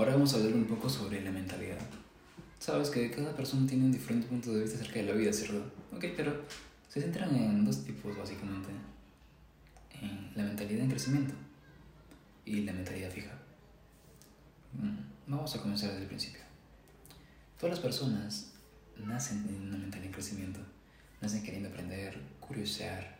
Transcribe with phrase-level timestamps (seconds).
[0.00, 1.76] Ahora vamos a hablar un poco sobre la mentalidad.
[2.58, 5.62] Sabes que cada persona tiene un diferente punto de vista acerca de la vida, ¿cierto?
[5.94, 6.40] Ok, pero
[6.88, 8.70] se centran en dos tipos básicamente.
[10.00, 11.34] En la mentalidad en crecimiento
[12.46, 13.32] y la mentalidad fija.
[14.72, 16.40] Mm, vamos a comenzar desde el principio.
[17.58, 18.52] Todas las personas
[18.96, 20.60] nacen en una mentalidad en crecimiento.
[21.20, 23.18] Nacen queriendo aprender, curiosear,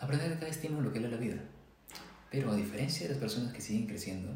[0.00, 1.42] aprender de cada estímulo que le da la vida.
[2.30, 4.32] Pero a diferencia de las personas que siguen creciendo,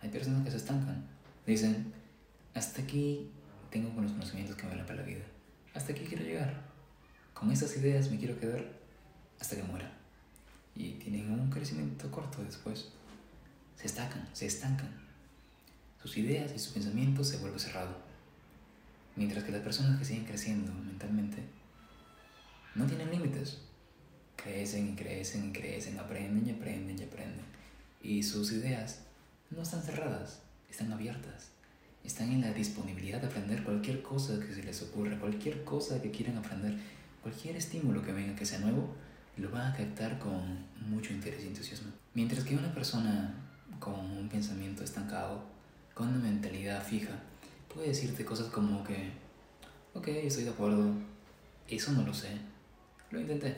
[0.00, 1.04] hay personas que se estancan.
[1.46, 1.92] Dicen,
[2.54, 3.30] hasta aquí
[3.70, 5.24] tengo buenos conocimientos que me valen para la vida.
[5.74, 6.62] Hasta aquí quiero llegar.
[7.34, 8.64] Con estas ideas me quiero quedar
[9.40, 9.92] hasta que muera.
[10.74, 12.88] Y tienen un crecimiento corto después.
[13.76, 14.90] Se estancan, se estancan.
[16.02, 17.96] Sus ideas y sus pensamientos se vuelven cerrados.
[19.16, 21.42] Mientras que las personas que siguen creciendo mentalmente
[22.74, 23.58] no tienen límites.
[24.36, 27.44] Crecen y crecen y crecen, aprenden y aprenden y aprenden.
[28.00, 29.00] Y sus ideas
[29.50, 31.50] no están cerradas, están abiertas.
[32.04, 36.10] Están en la disponibilidad de aprender cualquier cosa que se les ocurra, cualquier cosa que
[36.10, 36.74] quieran aprender,
[37.22, 38.94] cualquier estímulo que venga que sea nuevo,
[39.36, 41.90] lo van a captar con mucho interés y entusiasmo.
[42.14, 43.34] Mientras que una persona
[43.78, 45.42] con un pensamiento estancado,
[45.94, 47.20] con una mentalidad fija,
[47.72, 49.10] puede decirte cosas como que,
[49.94, 50.92] ok, estoy de acuerdo,
[51.68, 52.30] eso no lo sé,
[53.10, 53.54] lo intenté.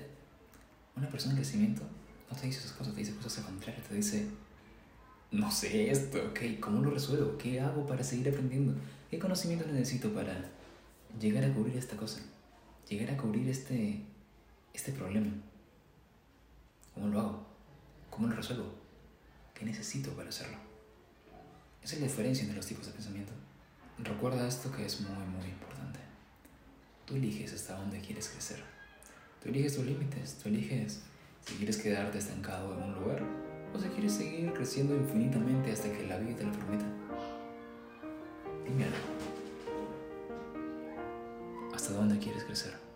[0.97, 1.83] Una persona en crecimiento
[2.31, 4.27] no te dice esas cosas, te dice cosas al contrario, te dice,
[5.33, 7.39] no sé esto, ok, ¿cómo lo resuelvo?
[7.39, 8.75] ¿Qué hago para seguir aprendiendo?
[9.11, 10.51] ¿Qué conocimiento necesito para
[11.21, 12.21] llegar a cubrir esta cosa?
[12.89, 14.01] Llegar a cubrir este,
[14.75, 15.33] este problema.
[16.95, 17.47] ¿Cómo lo hago?
[18.11, 18.75] ¿Cómo lo resuelvo?
[19.55, 20.57] ¿Qué necesito para hacerlo?
[21.83, 23.33] Esa es la diferencia entre los tipos de pensamiento.
[23.99, 26.01] Recuerda esto que es muy, muy importante.
[27.07, 28.63] Tú eliges hasta dónde quieres crecer.
[29.43, 31.03] Tú eliges tus límites, tú eliges
[31.47, 33.00] si quieres quedarte estancado en un lugar
[34.61, 36.85] creciendo infinitamente hasta que la vida te lo permita.
[38.63, 38.99] Dime algo.
[41.75, 42.90] ¿Hasta dónde quieres crecer?